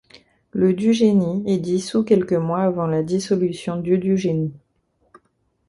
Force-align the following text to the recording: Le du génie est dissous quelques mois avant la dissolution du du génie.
Le 0.51 0.73
du 0.73 0.93
génie 0.93 1.43
est 1.45 1.59
dissous 1.59 2.03
quelques 2.03 2.33
mois 2.33 2.63
avant 2.63 2.87
la 2.87 3.03
dissolution 3.03 3.77
du 3.77 3.99
du 3.99 4.17
génie. 4.17 4.55